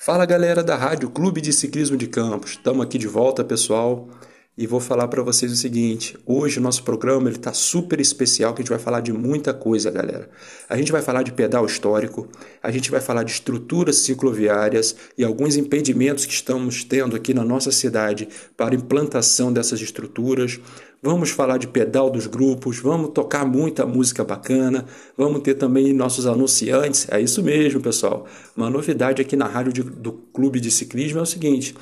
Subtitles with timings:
[0.00, 4.08] Fala galera da Rádio Clube de Ciclismo de Campos, estamos aqui de volta pessoal
[4.58, 8.60] e vou falar para vocês o seguinte: hoje o nosso programa está super especial, que
[8.60, 10.28] a gente vai falar de muita coisa, galera.
[10.68, 12.26] A gente vai falar de pedal histórico,
[12.60, 17.44] a gente vai falar de estruturas cicloviárias e alguns impedimentos que estamos tendo aqui na
[17.44, 20.58] nossa cidade para implantação dessas estruturas.
[21.00, 24.84] Vamos falar de pedal dos grupos, vamos tocar muita música bacana,
[25.16, 27.06] vamos ter também nossos anunciantes.
[27.08, 28.26] É isso mesmo, pessoal.
[28.56, 31.76] Uma novidade aqui na rádio de, do Clube de Ciclismo é o seguinte: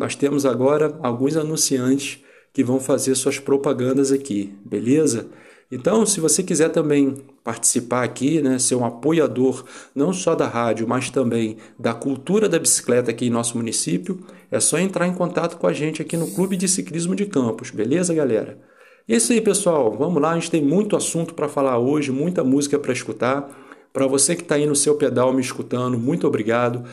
[0.00, 2.20] nós temos agora alguns anunciantes
[2.54, 5.26] que vão fazer suas propagandas aqui, beleza?
[5.70, 9.62] Então, se você quiser também participar aqui, né, ser um apoiador
[9.94, 14.58] não só da rádio, mas também da cultura da bicicleta aqui em nosso município, é
[14.58, 18.14] só entrar em contato com a gente aqui no Clube de Ciclismo de Campos, beleza,
[18.14, 18.58] galera?
[19.06, 19.94] E é isso aí, pessoal.
[19.98, 23.50] Vamos lá, a gente tem muito assunto para falar hoje, muita música para escutar.
[23.92, 26.84] Para você que está aí no seu pedal me escutando, muito obrigado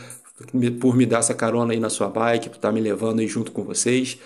[0.79, 3.27] por me dar essa carona aí na sua bike, por estar tá me levando aí
[3.27, 4.19] junto com vocês.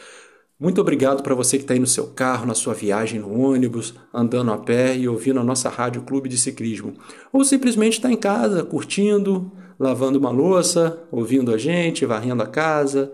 [0.60, 3.96] Muito obrigado para você que está aí no seu carro, na sua viagem no ônibus,
[4.14, 6.94] andando a pé e ouvindo a nossa Rádio Clube de Ciclismo.
[7.34, 13.12] Ou simplesmente está em casa, curtindo, lavando uma louça, ouvindo a gente, varrendo a casa,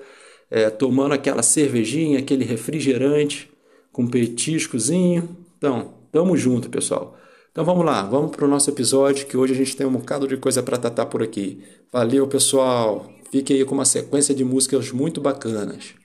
[0.51, 3.49] é, tomando aquela cervejinha, aquele refrigerante
[3.93, 5.37] com petiscozinho.
[5.57, 7.17] Então, tamo junto, pessoal.
[7.57, 10.27] Então vamos lá, vamos para o nosso episódio que hoje a gente tem um bocado
[10.27, 11.63] de coisa para tratar por aqui.
[11.91, 13.11] Valeu, pessoal.
[13.31, 15.95] Fique aí com uma sequência de músicas muito bacanas.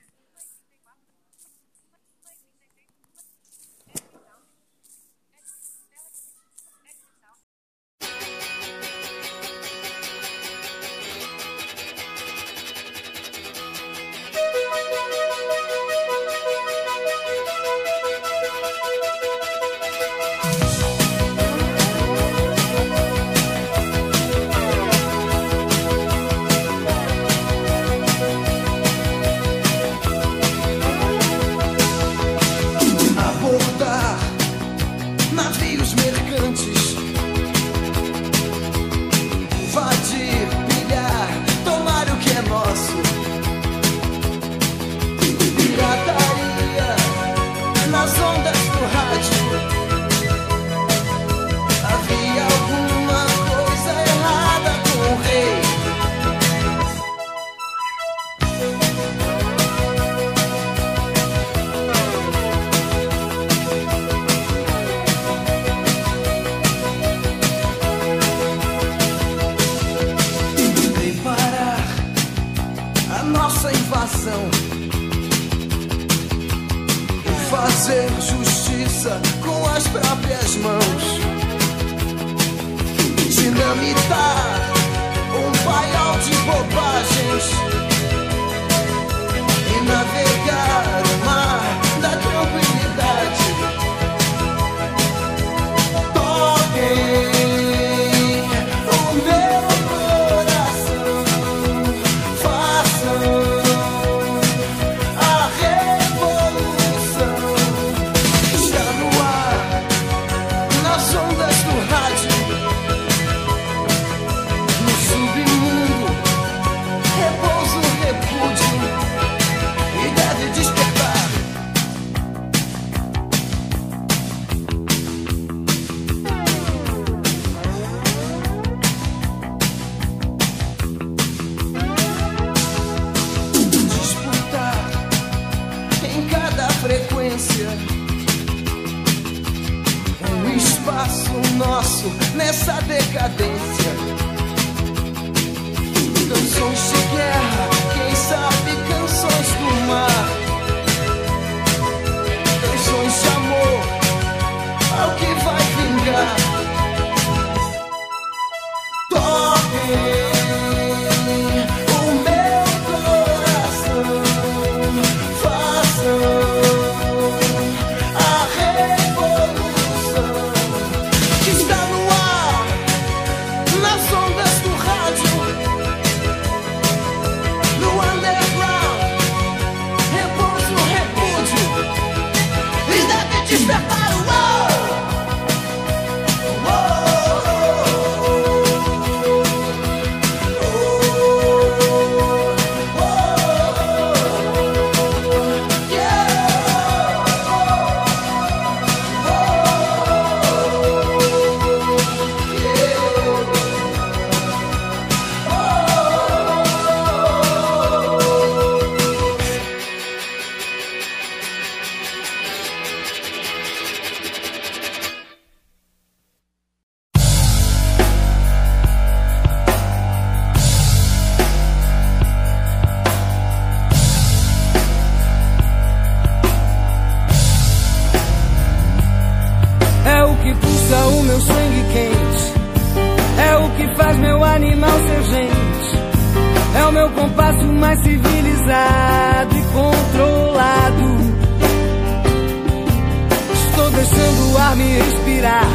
[244.75, 245.67] Me respirar,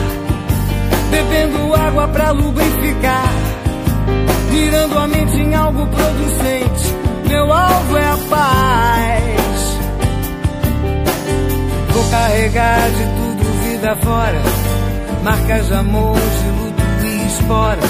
[1.11, 3.33] bebendo água pra lubrificar,
[4.51, 6.97] mirando a mente em algo producente.
[7.29, 9.79] Meu alvo é a paz.
[11.93, 14.43] Vou carregar de tudo vida fora,
[15.23, 17.83] marcas de amor, de luto e espora.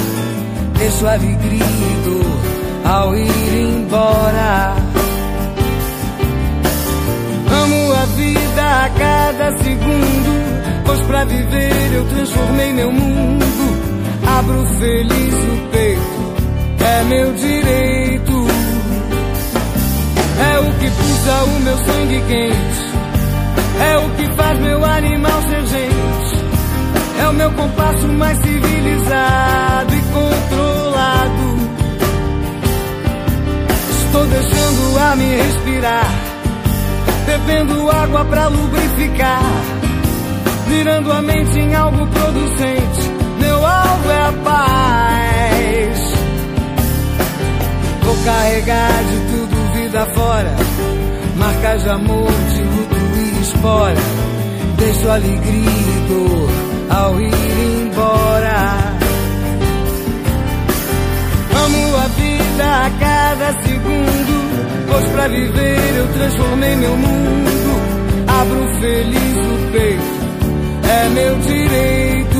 [0.78, 4.75] Deixo alegria e dor ao ir embora.
[7.50, 13.44] Amo a vida a cada segundo, pois pra viver eu transformei meu mundo.
[14.38, 16.35] Abro feliz o peito,
[16.82, 18.46] é meu direito.
[20.40, 22.88] É o que pulsa o meu sangue quente.
[23.81, 26.44] É o que faz meu animal ser gente.
[27.20, 31.58] É o meu compasso mais civilizado e controlado.
[34.06, 36.06] Estou deixando ar me respirar.
[37.26, 39.77] Bebendo água pra lubrificar.
[40.69, 43.11] Virando a mente em algo producente.
[43.41, 46.12] Meu alvo é a paz.
[48.03, 50.55] Vou carregar de tudo vida fora.
[51.37, 54.03] Marcas de amor, de luto e espora.
[54.76, 56.50] Deixo alegria e dor
[56.91, 57.32] ao ir
[57.82, 58.99] embora.
[61.65, 67.49] Amo a vida a cada segundo, pois pra viver eu transformei meu mundo.
[68.29, 70.18] Abro feliz o peito,
[70.88, 72.38] é meu direito.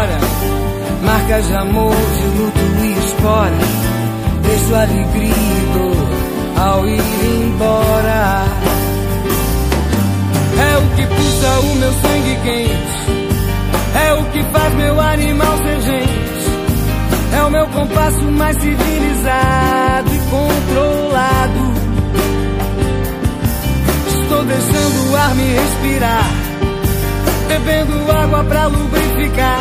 [0.00, 0.18] Fora.
[1.02, 3.58] Marcas de amor, de luto e espora.
[4.42, 7.02] Deixo alegria e dor ao ir
[7.44, 8.44] embora.
[10.58, 13.00] É o que pulsa o meu sangue quente.
[13.94, 16.20] É o que faz meu animal ser gente.
[17.32, 21.70] É o meu compasso mais civilizado e controlado.
[24.08, 26.50] Estou deixando o ar me respirar
[27.50, 29.60] bebendo água pra lubrificar,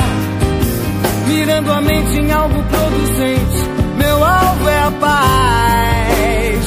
[1.29, 3.69] mirando a mente em algo producente.
[3.97, 6.65] Meu alvo é a paz.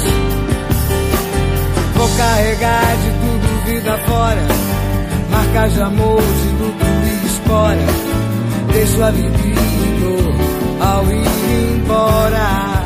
[1.96, 4.42] Vou carregar de tudo vida fora,
[5.30, 7.86] marcas de amor, de luto e espora.
[8.72, 10.34] Deixo e dor
[10.80, 12.82] ao ir embora.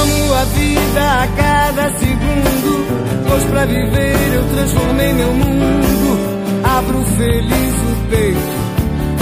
[0.00, 2.86] Amo a vida a cada segundo,
[3.28, 6.38] pois pra viver eu transformei meu mundo.
[6.62, 8.57] Abro feliz o peito,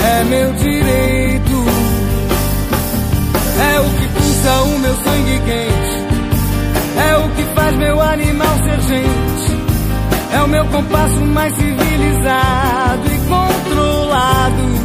[0.07, 1.65] é meu direito.
[3.73, 5.97] É o que pulsa o meu sangue quente,
[7.09, 9.67] é o que faz meu animal ser gente.
[10.33, 14.76] É o meu compasso mais civilizado e controlado.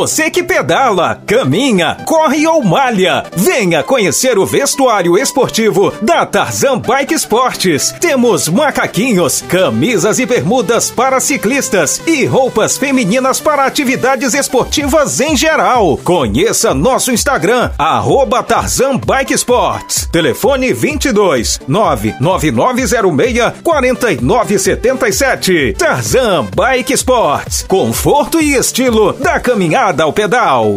[0.00, 3.22] Você que pedala, caminha, corre ou malha.
[3.36, 7.94] Venha conhecer o vestuário esportivo da Tarzan Bike Esportes.
[8.00, 15.98] Temos macaquinhos, camisas e bermudas para ciclistas e roupas femininas para atividades esportivas em geral.
[15.98, 20.08] Conheça nosso Instagram, arroba Tarzan Bike Sports.
[20.10, 25.74] Telefone 22 99906 4977.
[25.74, 27.66] Tarzan Bike Sports.
[27.68, 30.76] Conforto e estilo da caminhada ao pedal.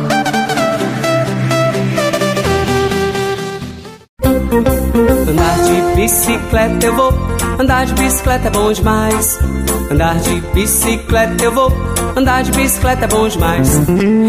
[6.03, 7.13] Bicicleta eu vou,
[7.57, 9.39] andar de bicicleta é bom demais.
[9.89, 11.72] Andar de bicicleta eu vou,
[12.17, 13.69] andar de bicicleta é bom demais.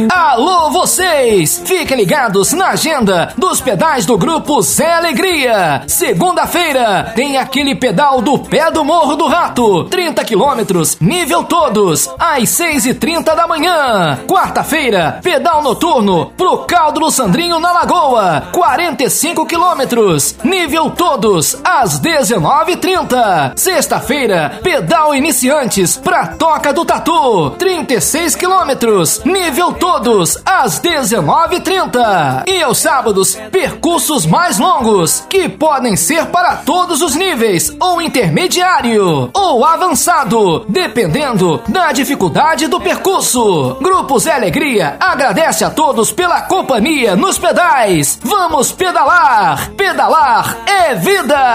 [0.09, 1.61] Alô, vocês!
[1.64, 5.83] Fiquem ligados na agenda dos pedais do grupo Zé Alegria.
[5.88, 12.49] Segunda-feira tem aquele pedal do pé do Morro do Rato, 30 quilômetros, nível todos, às
[12.50, 14.19] 6 e 30 da manhã.
[14.28, 23.52] Quarta-feira, pedal noturno pro Caldo do Sandrinho na Lagoa, 45 quilômetros, nível todos, às 19h30.
[23.56, 32.44] Sexta-feira, pedal iniciantes pra Toca do Tatu, 36 quilômetros, nível todos, às 19h30.
[32.47, 39.30] E aos sábados, percursos mais longos, que podem ser para todos os níveis, ou intermediário,
[39.33, 43.76] ou avançado, dependendo da dificuldade do percurso.
[43.80, 48.18] Grupo Zé Alegria agradece a todos pela companhia nos pedais.
[48.23, 49.71] Vamos pedalar!
[49.71, 51.53] Pedalar é vida!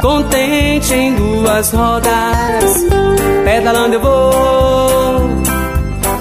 [0.00, 2.84] Contente em duas rodas,
[3.44, 5.20] pedalando eu vou.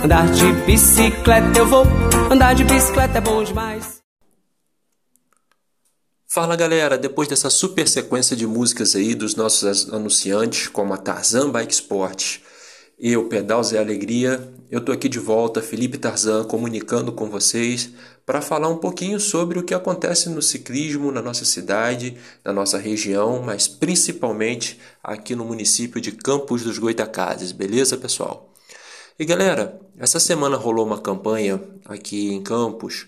[0.04, 1.86] Andar de bicicleta eu vou,
[2.32, 4.00] andar de bicicleta é bom demais.
[6.28, 11.52] Fala galera, depois dessa super sequência de músicas aí dos nossos anunciantes, como a Tarzan
[11.52, 12.38] Bike Sport
[12.98, 17.92] e o Pedal Zé Alegria, eu tô aqui de volta, Felipe Tarzan, comunicando com vocês
[18.30, 22.78] para falar um pouquinho sobre o que acontece no ciclismo na nossa cidade, na nossa
[22.78, 28.54] região, mas principalmente aqui no município de Campos dos Goitacazes, beleza pessoal?
[29.18, 33.08] E galera, essa semana rolou uma campanha aqui em Campos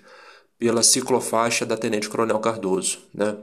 [0.58, 2.98] pela ciclofaixa da Tenente Coronel Cardoso.
[3.14, 3.38] Né?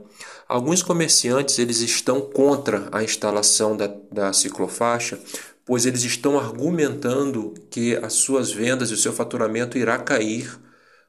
[0.49, 5.17] Alguns comerciantes eles estão contra a instalação da, da ciclofaixa,
[5.65, 10.59] pois eles estão argumentando que as suas vendas e o seu faturamento irá cair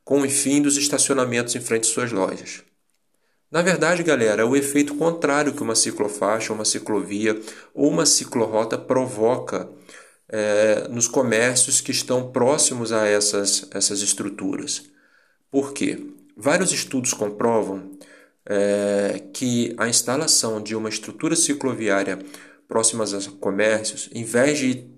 [0.05, 2.63] com o fim dos estacionamentos em frente às suas lojas.
[3.51, 7.41] Na verdade, galera, é o efeito contrário que uma ciclofaixa, uma ciclovia
[7.75, 9.69] ou uma ciclorrota provoca
[10.29, 14.85] é, nos comércios que estão próximos a essas, essas estruturas.
[15.51, 15.99] Por quê?
[16.37, 17.91] Vários estudos comprovam
[18.47, 22.19] é, que a instalação de uma estrutura cicloviária
[22.69, 24.89] próximas a comércios, em vez de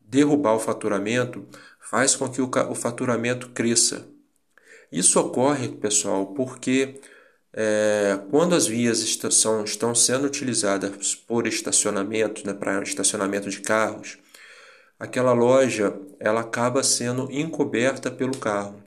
[0.00, 1.46] derrubar o faturamento,
[1.78, 4.08] faz com que o, o faturamento cresça.
[4.92, 7.00] Isso ocorre, pessoal, porque
[7.52, 14.18] é, quando as vias estão, estão sendo utilizadas por estacionamento, né, para estacionamento de carros,
[14.98, 18.82] aquela loja ela acaba sendo encoberta pelo carro.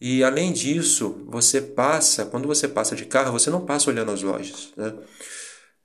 [0.00, 4.22] E além disso, você passa, quando você passa de carro, você não passa olhando as
[4.22, 4.72] lojas.
[4.76, 4.94] Né?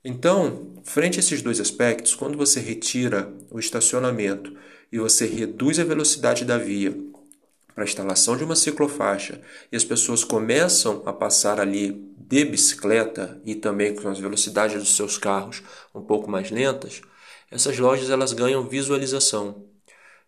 [0.04, 4.56] Então, frente a esses dois aspectos, quando você retira o estacionamento
[4.92, 6.94] e você reduz a velocidade da via
[7.74, 9.40] para a instalação de uma ciclofaixa
[9.70, 14.96] e as pessoas começam a passar ali de bicicleta e também com as velocidades dos
[14.96, 15.62] seus carros
[15.94, 17.02] um pouco mais lentas,
[17.50, 19.64] essas lojas elas ganham visualização.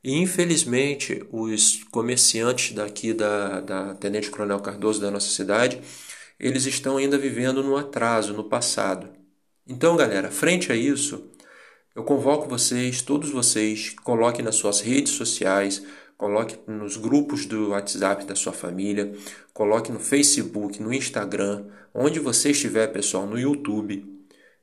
[0.02, 5.80] E infelizmente os comerciantes daqui da, da Tenente Coronel Cardoso da nossa cidade,
[6.38, 9.08] eles estão ainda vivendo no atraso, no passado.
[9.66, 11.24] Então, galera, frente a isso,
[11.94, 15.82] eu convoco vocês, todos vocês, coloquem nas suas redes sociais,
[16.16, 19.12] coloque nos grupos do WhatsApp da sua família,
[19.52, 24.04] coloque no Facebook, no Instagram, onde você estiver, pessoal, no YouTube.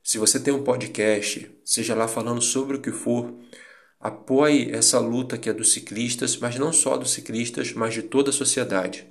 [0.03, 3.33] Se você tem um podcast, seja lá falando sobre o que for,
[3.99, 8.29] apoie essa luta que é dos ciclistas, mas não só dos ciclistas, mas de toda
[8.31, 9.07] a sociedade.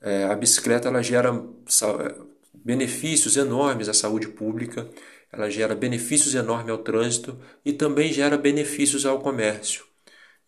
[0.00, 1.32] É, a bicicleta ela gera
[2.54, 4.88] benefícios enormes à saúde pública,
[5.32, 9.84] ela gera benefícios enormes ao trânsito e também gera benefícios ao comércio.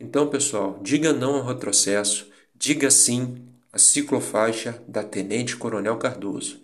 [0.00, 6.60] Então, pessoal, diga não ao retrocesso, diga sim à ciclofaixa da Tenente Coronel Cardoso.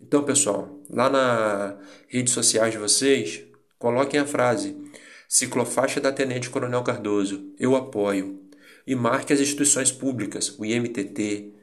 [0.00, 1.76] Então, pessoal, lá nas
[2.08, 3.44] redes sociais de vocês,
[3.78, 4.76] coloquem a frase
[5.28, 8.42] ciclofaixa da Tenente Coronel Cardoso, eu apoio.
[8.86, 11.54] E marque as instituições públicas, o IMTT,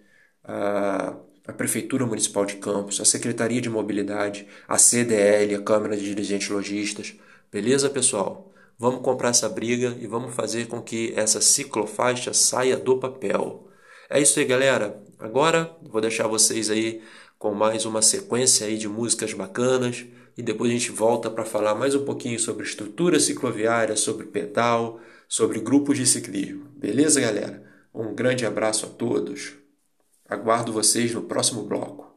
[0.43, 6.03] a a Prefeitura Municipal de Campos, a Secretaria de Mobilidade, a CDL, a Câmara de
[6.03, 7.15] Dirigentes Logistas.
[7.51, 8.50] Beleza, pessoal?
[8.81, 13.67] Vamos comprar essa briga e vamos fazer com que essa ciclofaixa saia do papel.
[14.09, 14.99] É isso aí, galera.
[15.19, 16.99] Agora vou deixar vocês aí
[17.37, 20.03] com mais uma sequência aí de músicas bacanas
[20.35, 24.99] e depois a gente volta para falar mais um pouquinho sobre estrutura cicloviária, sobre pedal,
[25.29, 26.65] sobre grupos de ciclismo.
[26.75, 27.63] Beleza, galera?
[27.93, 29.57] Um grande abraço a todos.
[30.27, 32.10] Aguardo vocês no próximo bloco.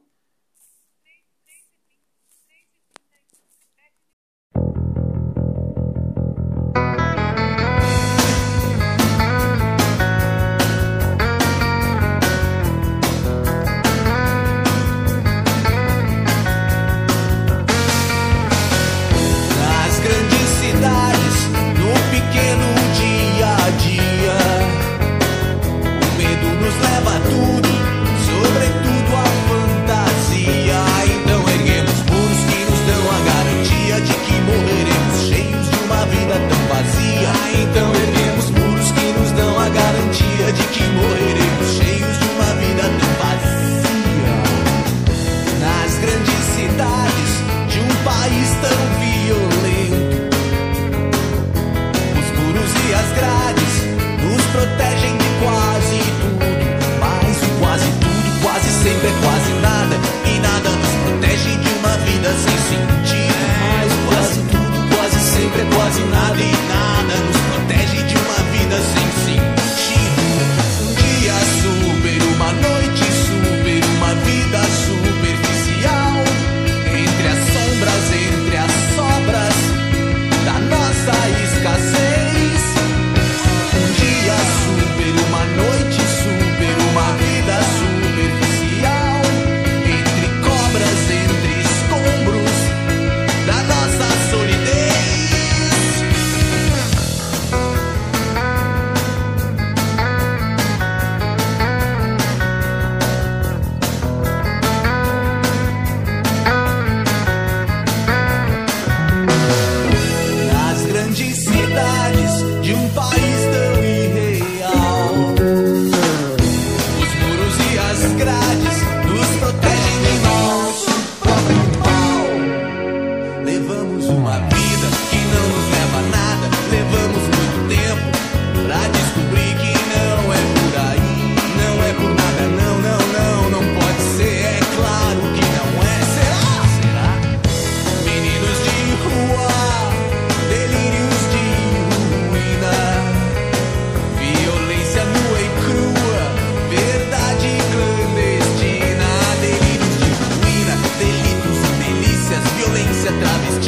[153.25, 153.59] Mas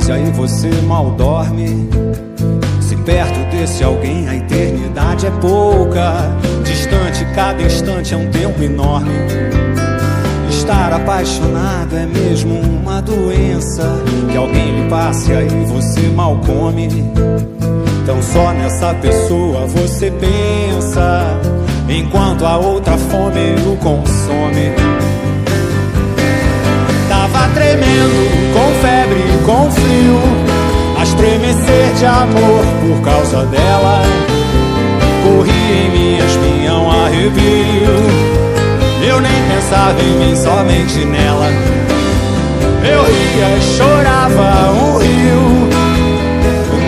[0.00, 1.88] cause, aí você mal dorme.
[2.80, 9.10] Se perto desse alguém a eternidade é pouca, distante cada instante é um tempo enorme.
[10.48, 13.82] Estar apaixonado é mesmo uma doença
[14.30, 16.88] que alguém lhe passe, aí você mal come.
[18.02, 21.38] Então só nessa pessoa você pensa,
[21.88, 24.99] enquanto a outra fome o consome.
[27.40, 30.20] Tava tremendo, com febre, com frio,
[30.98, 34.02] a estremecer de amor por causa dela.
[35.24, 37.96] Corri em espinhão um arrepio.
[39.08, 41.48] Eu nem pensava em mim, somente nela.
[42.84, 45.40] Eu ria, chorava um rio.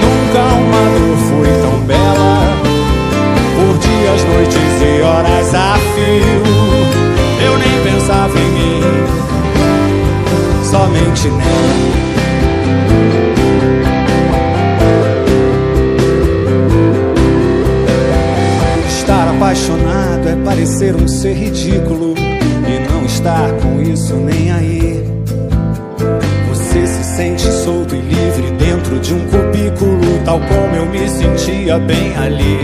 [0.02, 2.52] Nunca uma dor foi tão bela.
[3.56, 6.42] Por dias, noites e horas a fio.
[7.42, 8.51] Eu nem pensava em
[10.72, 11.92] somente nela.
[18.88, 25.04] Estar apaixonado é parecer um ser ridículo e não estar com isso nem aí.
[26.48, 30.22] Você se sente solto e livre dentro de um cubículo.
[30.24, 32.58] tal como eu me sentia bem ali.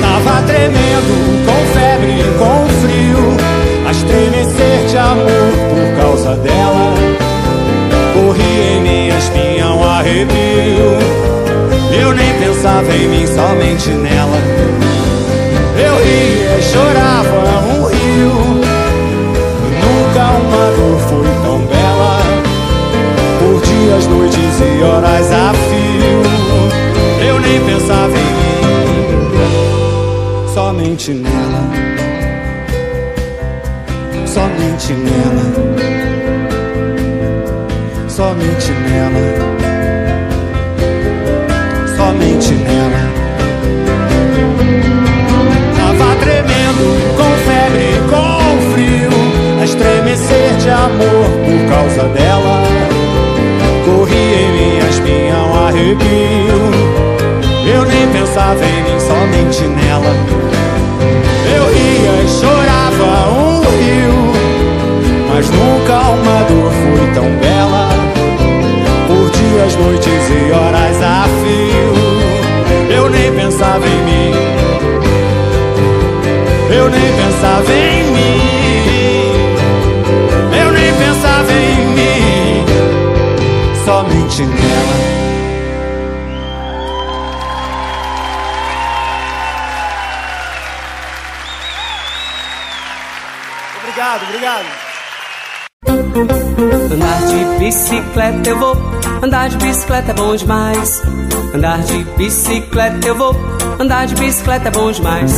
[0.00, 4.57] Tava tremendo, com febre, com frio, a estremecer de
[4.98, 6.94] amor por causa dela.
[8.14, 10.98] Corria em minha espinha um arrepio.
[11.92, 14.38] Eu nem pensava em mim, somente nela.
[15.76, 17.38] Eu ria e chorava
[17.74, 18.32] um rio.
[19.80, 22.18] Nunca uma dor foi tão bela.
[23.38, 26.22] Por dias, noites e horas a fio.
[27.26, 29.34] Eu nem pensava em mim,
[30.52, 31.97] somente nela.
[34.68, 35.42] Somente nela.
[38.06, 39.58] Somente nela
[41.96, 43.02] somente nela.
[45.76, 46.84] Tava tremendo,
[47.16, 49.10] com febre, com frio,
[49.60, 52.62] a estremecer de amor por causa dela.
[53.84, 56.58] Corria em minha espinha um arrepio.
[57.66, 60.14] Eu nem pensava em mim, somente nela.
[61.56, 62.67] Eu ria e chorava
[65.38, 67.88] mas nunca uma dor foi tão bela.
[69.06, 74.32] Por dias, noites e horas a fio, eu nem pensava em mim.
[76.74, 78.40] Eu nem pensava em mim.
[80.60, 82.64] Eu nem pensava em mim.
[83.84, 85.07] Somente nela.
[98.18, 101.02] Bicicleta eu vou, andar de bicicleta é bom demais.
[101.54, 103.34] Andar de bicicleta eu vou,
[103.80, 105.32] andar de bicicleta é bom demais.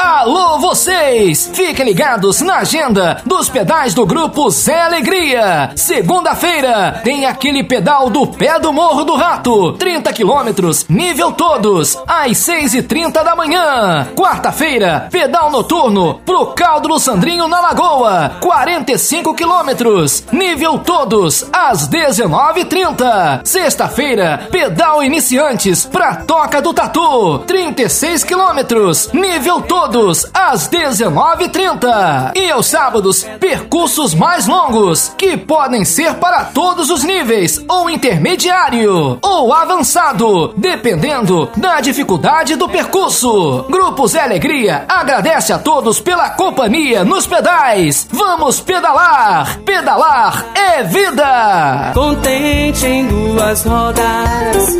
[0.00, 1.50] Alô, vocês!
[1.52, 5.70] Fiquem ligados na agenda dos pedais do grupo Zé Alegria.
[5.76, 12.32] Segunda-feira tem aquele pedal do pé do Morro do Rato, 30 quilômetros, nível todos, às
[12.38, 14.08] 6h30 da manhã.
[14.16, 23.03] Quarta-feira, pedal noturno pro Caldo do Sandrinho na Lagoa, 45 quilômetros, nível todos, às 19h30.
[23.44, 32.32] Sexta-feira, pedal iniciantes pra Toca do Tatu, 36 quilômetros, nível todos, às 19h30.
[32.34, 39.18] E aos sábados, percursos mais longos, que podem ser para todos os níveis, ou intermediário,
[39.20, 43.64] ou avançado, dependendo da dificuldade do percurso.
[43.68, 48.08] Grupo Zé Alegria agradece a todos pela companhia nos pedais.
[48.10, 49.58] Vamos pedalar!
[49.60, 51.92] Pedalar é vida!
[51.94, 54.76] Contente em duas rodas,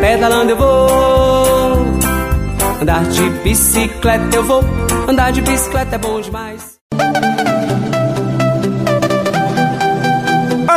[0.00, 1.88] pedalando eu vou.
[2.80, 4.62] Andar de bicicleta eu vou,
[5.08, 6.78] andar de bicicleta é bom demais.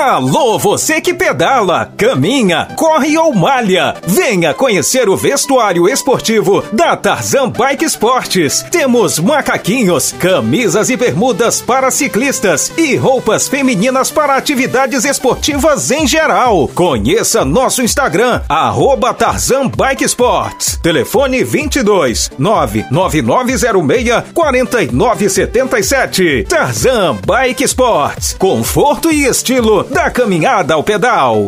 [0.02, 3.94] Alô, você que pedala, caminha, corre ou malha.
[4.02, 8.66] Venha conhecer o vestuário esportivo da Tarzan Bike Esportes.
[8.72, 16.68] Temos macaquinhos, camisas e bermudas para ciclistas e roupas femininas para atividades esportivas em geral.
[16.70, 20.80] Conheça nosso Instagram, arroba Tarzan Bike Sports.
[20.82, 26.46] Telefone 22 99906 4977.
[26.50, 28.36] Tarzan Bike Sports.
[28.40, 31.46] Conforto e estilo da caminhada ao pedal.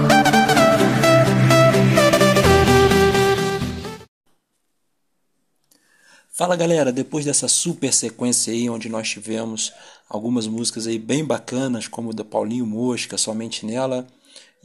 [6.29, 9.71] Fala galera, depois dessa super sequência aí onde nós tivemos
[10.09, 14.05] algumas músicas aí bem bacanas, como da Paulinho Mosca, Somente Nela,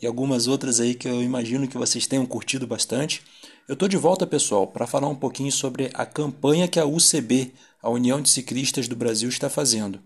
[0.00, 3.22] e algumas outras aí que eu imagino que vocês tenham curtido bastante.
[3.68, 7.52] Eu tô de volta, pessoal, para falar um pouquinho sobre a campanha que a UCB,
[7.80, 10.00] a União de Ciclistas do Brasil, está fazendo.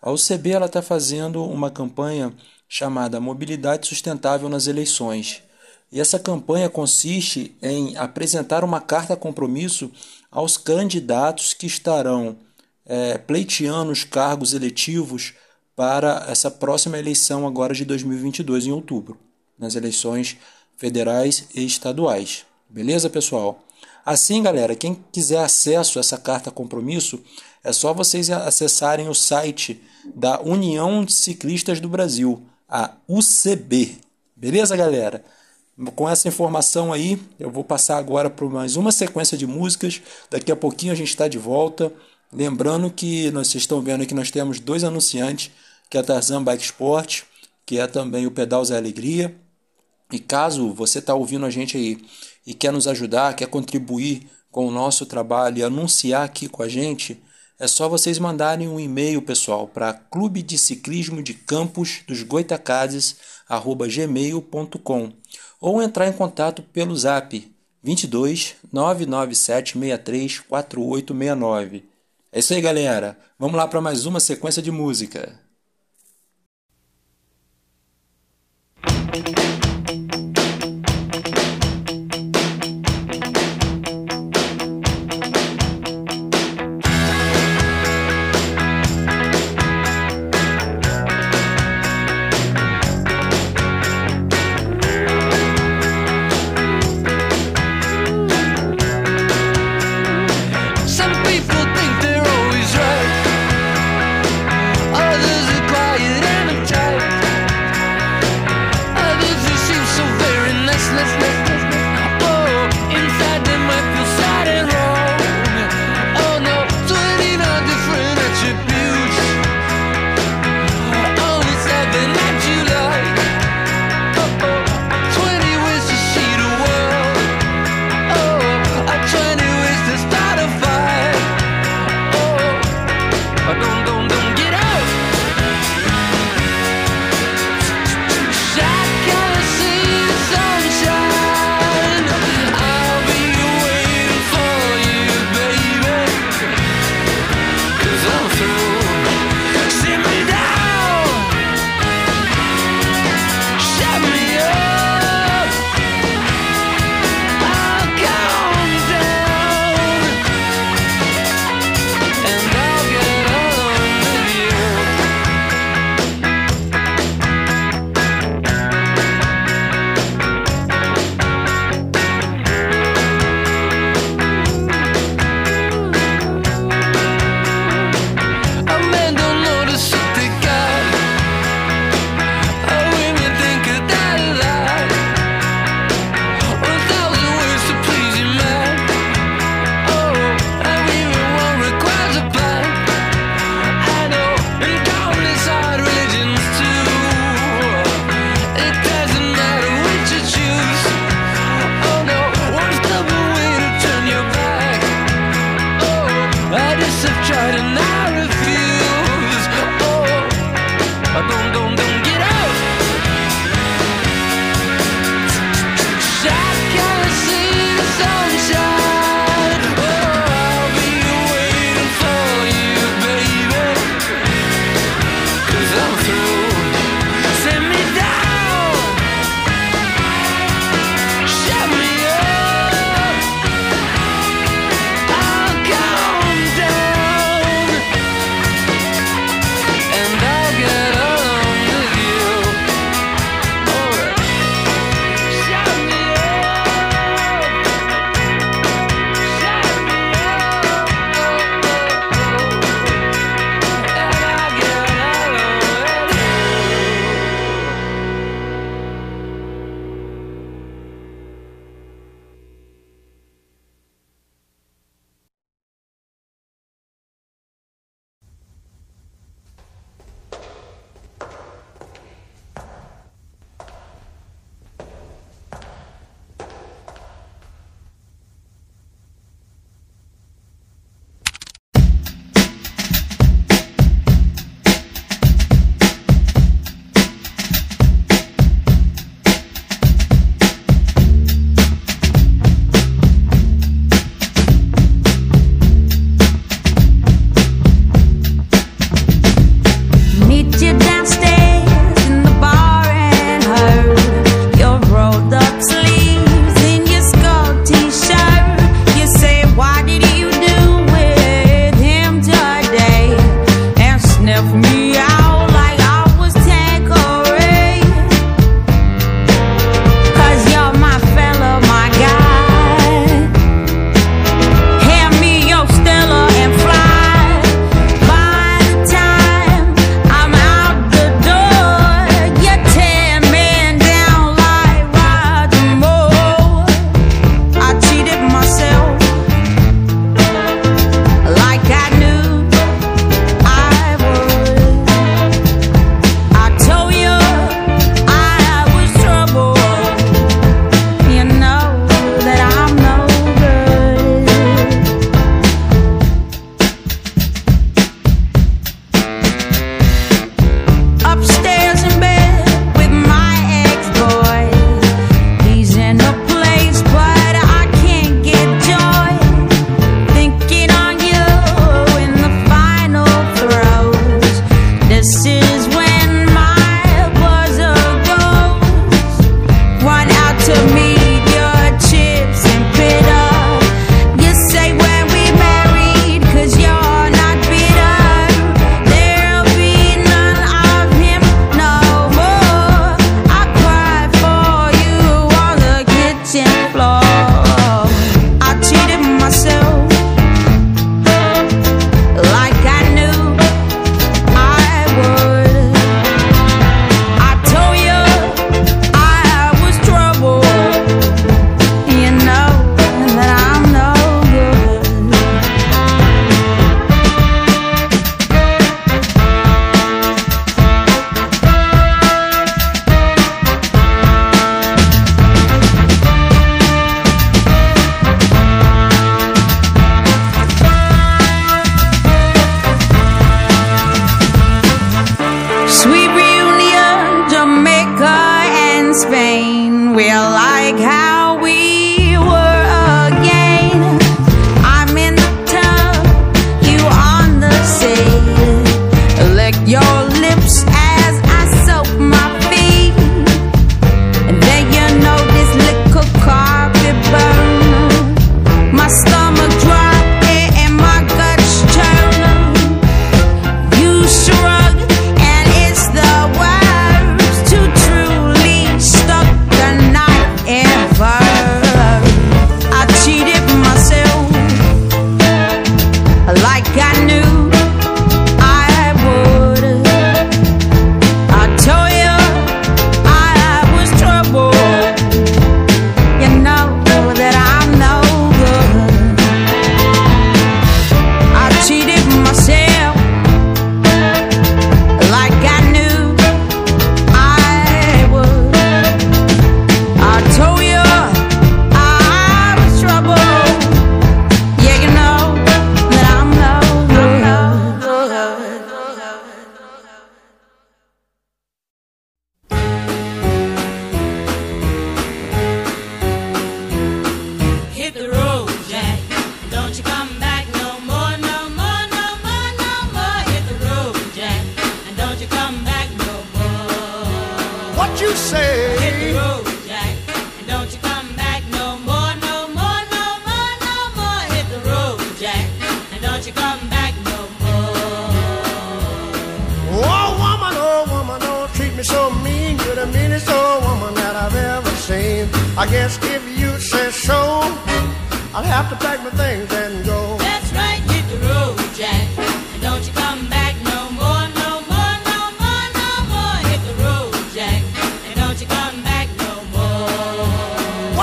[0.00, 2.32] A UCB está fazendo uma campanha
[2.68, 5.42] chamada Mobilidade Sustentável nas Eleições.
[5.90, 9.90] E essa campanha consiste em apresentar uma carta compromisso
[10.30, 12.36] aos candidatos que estarão
[12.84, 15.34] é, pleiteando os cargos eletivos
[15.74, 19.18] para essa próxima eleição agora de 2022 em outubro,
[19.58, 20.36] nas eleições
[20.76, 22.44] federais e estaduais.
[22.68, 23.65] Beleza, pessoal?
[24.06, 27.20] Assim, galera, quem quiser acesso a essa carta compromisso,
[27.64, 29.82] é só vocês acessarem o site
[30.14, 33.96] da União de Ciclistas do Brasil, a UCB.
[34.36, 35.24] Beleza, galera?
[35.96, 40.00] Com essa informação aí, eu vou passar agora para mais uma sequência de músicas.
[40.30, 41.92] Daqui a pouquinho a gente está de volta.
[42.32, 45.50] Lembrando que nós, vocês estão vendo que nós temos dois anunciantes,
[45.90, 47.22] que é a Tarzan Bike Sport,
[47.66, 49.36] que é também o Pedal Zé Alegria.
[50.12, 51.98] E caso você está ouvindo a gente aí
[52.46, 56.68] e quer nos ajudar, quer contribuir com o nosso trabalho e anunciar aqui com a
[56.68, 57.22] gente,
[57.58, 65.12] é só vocês mandarem um e-mail, pessoal, para clube de ciclismo de campos dos goitacazes@gmail.com
[65.60, 67.50] ou entrar em contato pelo Zap
[67.82, 71.84] 22 997 63 4869.
[72.30, 73.18] É isso aí, galera.
[73.38, 75.40] Vamos lá para mais uma sequência de música.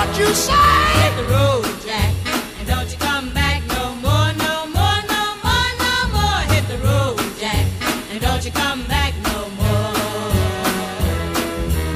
[0.06, 0.52] What you say?
[0.52, 2.12] Hit the road, Jack.
[2.58, 6.40] And don't you come back no more, no more, no more, no more.
[6.52, 7.64] Hit the road, Jack.
[8.10, 9.94] And don't you come back no more.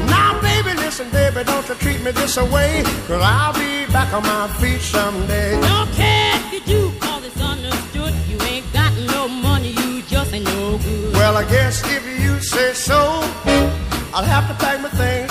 [0.08, 2.82] Now, baby, listen, baby, don't you treat me this way.
[3.06, 5.60] Cause I'll be back on my feet someday.
[5.60, 8.14] Don't care if you do, cause it's understood.
[8.26, 11.12] You ain't got no money, you just ain't no good.
[11.12, 13.20] Well, I guess if you say so,
[14.14, 15.27] I'll have to pack my things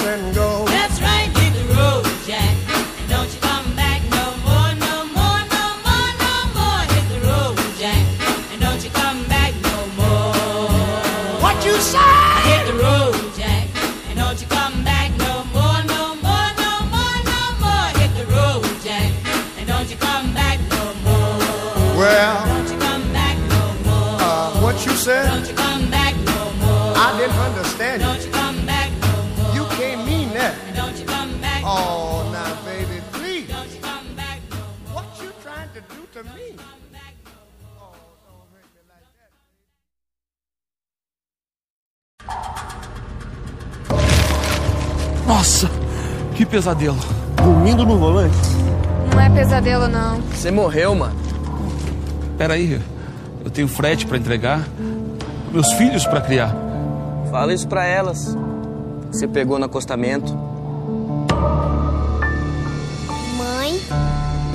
[46.67, 46.97] pesadelo.
[47.37, 48.35] Dormindo no volante?
[49.13, 50.19] Não é pesadelo, não.
[50.33, 51.15] Você morreu, mano.
[52.37, 52.81] Pera aí,
[53.43, 54.67] eu tenho frete pra entregar,
[55.51, 56.53] meus filhos pra criar.
[57.31, 58.37] Fala isso pra elas.
[59.09, 60.37] Você pegou no acostamento.
[63.37, 63.81] Mãe?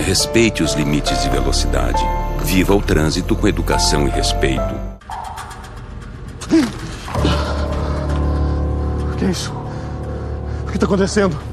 [0.05, 2.05] Respeite os limites de velocidade.
[2.45, 4.75] Viva o trânsito com educação e respeito.
[9.13, 9.51] O que é isso?
[10.67, 11.52] O que tá acontecendo?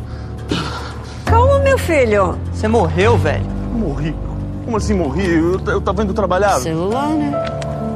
[1.90, 2.38] Filho.
[2.54, 3.44] Você morreu, velho.
[3.74, 4.16] Morri.
[4.64, 5.26] Como assim morri?
[5.28, 6.60] Eu, eu tava indo trabalhar.
[6.60, 7.32] Celular, né?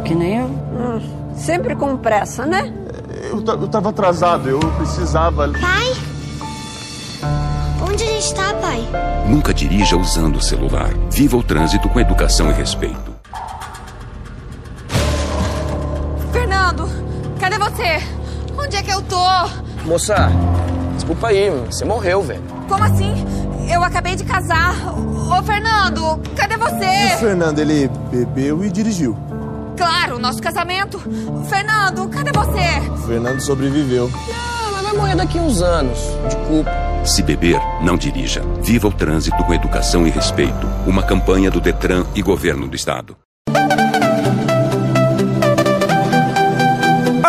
[0.04, 0.50] Que nem eu.
[1.36, 2.74] sempre com pressa, né?
[3.30, 5.48] Eu, ta- eu tava atrasado, eu precisava.
[5.50, 5.94] Pai?
[7.88, 8.84] Onde a gente tá, pai?
[9.28, 10.90] Nunca dirija usando o celular.
[11.12, 13.14] Viva o trânsito com educação e respeito.
[16.32, 16.90] Fernando,
[17.40, 18.02] cadê você?
[18.58, 19.24] Onde é que eu tô?
[19.86, 20.32] Moça,
[20.96, 22.42] desculpa aí, você morreu, velho.
[22.68, 23.14] Como assim?
[23.72, 24.76] Eu acabei de casar.
[24.96, 27.18] Ô, Fernando, cadê O você?
[27.20, 29.18] Fernando, ele bebeu e dirigiu.
[29.78, 31.00] Claro, nosso casamento.
[31.50, 32.90] Fernando, cadê você?
[32.92, 34.10] O Fernando sobreviveu.
[34.34, 35.98] Ah, mas vai morrer daqui uns anos,
[36.30, 36.72] de culpa.
[37.06, 38.42] Se beber, não dirija.
[38.62, 40.68] Viva o trânsito com educação e respeito.
[40.88, 43.18] Uma campanha do Detran e Governo do Estado.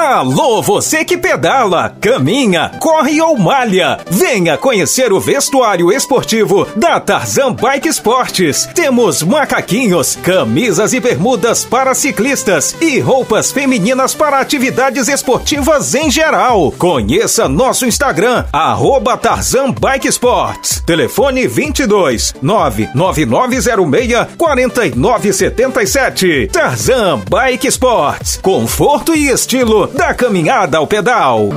[0.04, 3.98] Alô, você que pedala, caminha, corre ou malha.
[4.10, 8.68] Venha conhecer o vestuário esportivo da Tarzan Bike Esportes.
[8.74, 16.70] Temos macaquinhos, camisas e bermudas para ciclistas e roupas femininas para atividades esportivas em geral.
[16.72, 20.82] Conheça nosso Instagram, arroba Tarzan Bike Sports.
[20.84, 26.50] Telefone 22 99906 4977.
[26.52, 28.38] Tarzan Bike Sports.
[28.42, 31.50] Conforto e estilo da caminhada ao pedal.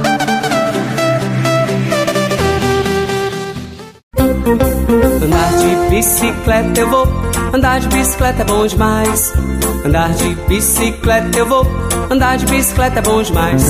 [5.23, 7.07] Andar de bicicleta eu vou,
[7.54, 9.34] andar de bicicleta é bom demais.
[9.86, 11.66] Andar de bicicleta eu vou,
[12.12, 13.64] andar de bicicleta é bom demais.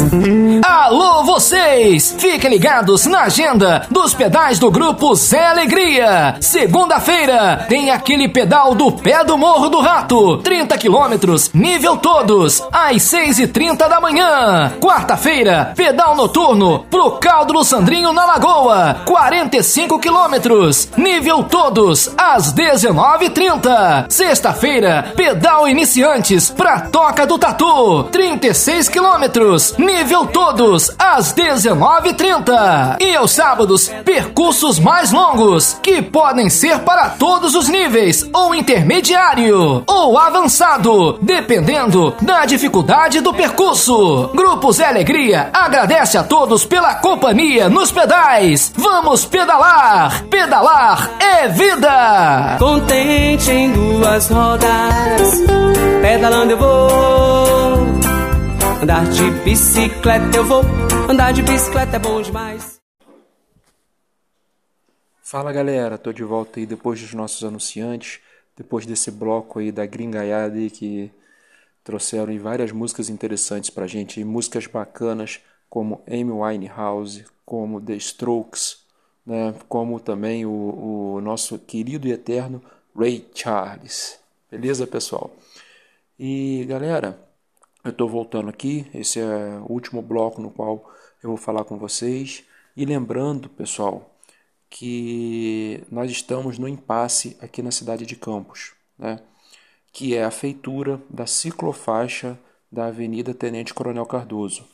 [0.64, 2.16] Alô, vocês!
[2.18, 6.36] Fiquem ligados na agenda dos pedais do grupo Zé Alegria.
[6.40, 13.04] Segunda-feira tem aquele pedal do pé do Morro do Rato, 30 quilômetros, nível todos, às
[13.04, 14.72] 6 e 30 da manhã.
[14.82, 23.30] Quarta-feira, pedal noturno pro Caldo do Sandrinho na Lagoa, 45 quilômetros, nível todos, às 19
[23.68, 32.14] 30 Sexta-feira, pedal iniciantes pra Toca do Tatu, 36 quilômetros, nível todos, às 19 e
[32.14, 39.84] 30 aos sábados, percursos mais longos, que podem ser para todos os níveis, ou intermediário,
[39.88, 44.30] ou avançado, dependendo da dificuldade do percurso.
[44.36, 48.72] Grupo Zé Alegria agradece a todos pela companhia nos pedais.
[48.76, 50.24] Vamos pedalar!
[50.26, 52.58] Pedalar é vida!
[52.60, 55.42] Contente em duas rodas,
[56.02, 57.88] pedalando eu vou.
[58.84, 60.62] Andar de bicicleta eu vou,
[61.10, 62.80] andar de bicicleta é bom demais.
[65.24, 68.20] Fala galera, tô de volta aí depois dos nossos anunciantes,
[68.56, 71.12] depois desse bloco aí da gringaiada aí que
[71.84, 75.40] trouxeram aí várias músicas interessantes pra gente, músicas bacanas
[75.70, 78.86] como Amy Winehouse, como The Strokes,
[79.26, 82.62] né, como também o, o nosso querido e eterno
[82.98, 84.20] Ray Charles.
[84.50, 85.30] Beleza, pessoal?
[86.18, 87.20] E galera,
[87.84, 88.90] eu estou voltando aqui.
[88.92, 90.92] Esse é o último bloco no qual
[91.22, 92.44] eu vou falar com vocês.
[92.76, 94.18] E lembrando, pessoal,
[94.68, 99.20] que nós estamos no impasse aqui na cidade de Campos, né?
[99.94, 102.38] que é a feitura da ciclofaixa
[102.72, 104.66] da Avenida Tenente Coronel Cardoso.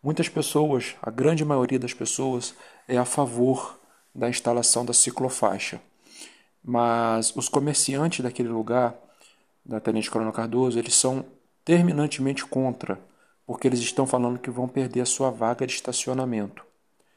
[0.00, 2.54] Muitas pessoas, a grande maioria das pessoas,
[2.86, 3.80] é a favor
[4.14, 5.80] da instalação da ciclofaixa.
[6.68, 8.94] Mas os comerciantes daquele lugar,
[9.64, 11.24] da Tenente Coronel Cardoso, eles são
[11.64, 13.00] terminantemente contra,
[13.46, 16.62] porque eles estão falando que vão perder a sua vaga de estacionamento.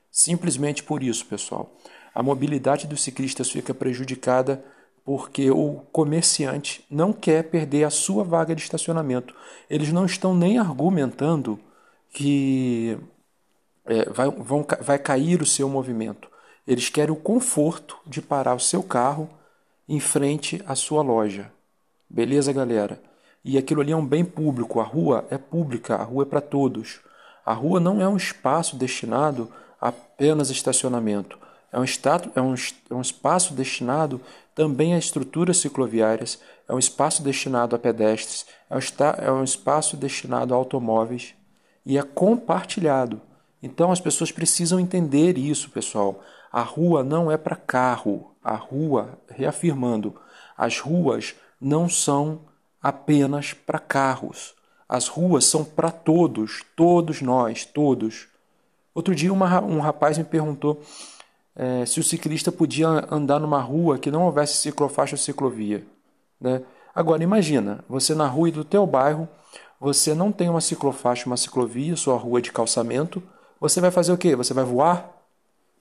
[0.09, 1.69] Simplesmente por isso, pessoal.
[2.15, 4.63] A mobilidade dos ciclistas fica prejudicada
[5.03, 9.35] porque o comerciante não quer perder a sua vaga de estacionamento.
[9.69, 11.59] Eles não estão nem argumentando
[12.09, 12.97] que
[13.85, 16.29] é, vai, vão, vai cair o seu movimento.
[16.65, 19.29] Eles querem o conforto de parar o seu carro
[19.91, 21.51] em frente à sua loja.
[22.09, 22.97] Beleza, galera?
[23.43, 24.79] E aquilo ali é um bem público.
[24.79, 27.01] A rua é pública, a rua é para todos.
[27.45, 31.37] A rua não é um espaço destinado a apenas estacionamento.
[31.73, 32.55] É um, é, um,
[32.89, 34.21] é um espaço destinado
[34.55, 36.39] também a estruturas cicloviárias,
[36.69, 38.79] é um espaço destinado a pedestres, é um,
[39.25, 41.33] é um espaço destinado a automóveis
[41.85, 43.21] e é compartilhado.
[43.61, 46.23] Então as pessoas precisam entender isso, pessoal.
[46.49, 48.30] A rua não é para carro.
[48.43, 50.15] A rua, reafirmando,
[50.57, 52.41] as ruas não são
[52.81, 54.55] apenas para carros.
[54.89, 58.27] As ruas são para todos, todos nós, todos.
[58.93, 60.81] Outro dia uma, um rapaz me perguntou
[61.55, 65.85] é, se o ciclista podia andar numa rua que não houvesse ciclofaixa ou ciclovia.
[66.39, 66.61] Né?
[66.93, 69.27] Agora imagina, você na rua do teu bairro,
[69.79, 73.23] você não tem uma ciclofaixa, uma ciclovia, sua rua de calçamento,
[73.59, 74.35] você vai fazer o quê?
[74.35, 75.10] Você vai voar?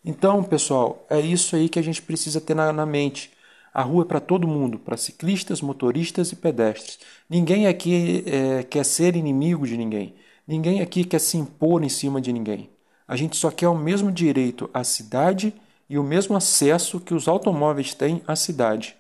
[0.05, 3.31] Então, pessoal, é isso aí que a gente precisa ter na, na mente.
[3.73, 6.99] A rua é para todo mundo, para ciclistas, motoristas e pedestres.
[7.29, 10.15] Ninguém aqui é, quer ser inimigo de ninguém.
[10.47, 12.71] Ninguém aqui quer se impor em cima de ninguém.
[13.07, 15.55] A gente só quer o mesmo direito à cidade
[15.89, 18.97] e o mesmo acesso que os automóveis têm à cidade.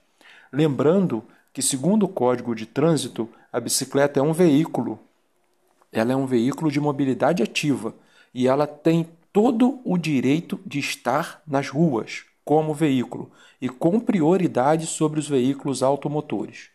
[0.52, 4.98] Lembrando que, segundo o Código de Trânsito, a bicicleta é um veículo.
[5.90, 7.94] Ela é um veículo de mobilidade ativa
[8.32, 14.86] e ela tem todo o direito de estar nas ruas como veículo e com prioridade
[14.86, 16.70] sobre os veículos automotores.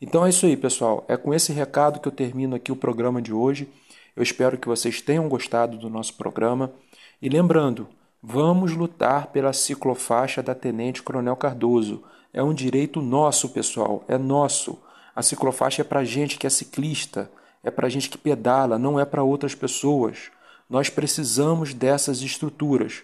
[0.00, 1.04] Então é isso aí, pessoal.
[1.08, 3.68] É com esse recado que eu termino aqui o programa de hoje.
[4.16, 6.72] Eu espero que vocês tenham gostado do nosso programa.
[7.20, 7.86] E lembrando,
[8.22, 12.02] vamos lutar pela ciclofaixa da Tenente Coronel Cardoso.
[12.32, 14.78] É um direito nosso, pessoal, é nosso.
[15.14, 17.30] A ciclofaixa é para gente que é ciclista,
[17.62, 20.30] é para gente que pedala, não é para outras pessoas.
[20.70, 23.02] Nós precisamos dessas estruturas.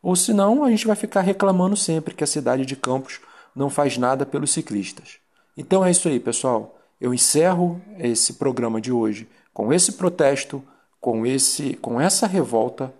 [0.00, 3.18] Ou senão a gente vai ficar reclamando sempre que a cidade de Campos
[3.56, 5.16] não faz nada pelos ciclistas.
[5.56, 6.78] Então é isso aí, pessoal.
[7.00, 10.62] Eu encerro esse programa de hoje com esse protesto,
[11.00, 12.94] com, esse, com essa revolta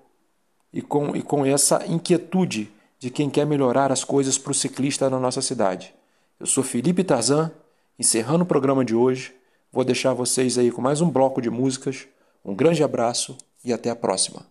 [0.73, 5.09] e com, e com essa inquietude de quem quer melhorar as coisas para o ciclista
[5.09, 5.95] na nossa cidade.
[6.41, 7.53] Eu sou Felipe Tarzan,
[7.97, 9.33] encerrando o programa de hoje.
[9.73, 12.09] Vou deixar vocês aí com mais um bloco de músicas.
[12.45, 13.39] Um grande abraço
[13.69, 14.47] e até a próxima.